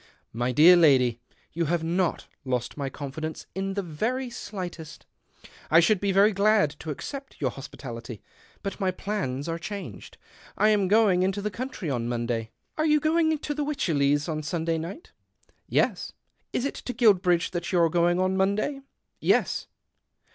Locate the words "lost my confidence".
2.43-3.45